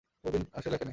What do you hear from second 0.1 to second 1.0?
বহুদিন আর সে লেখে নাই।